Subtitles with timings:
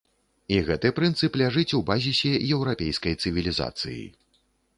[0.55, 4.01] І гэты прынцып ляжыць у базісе еўрапейскай цывілізацыі.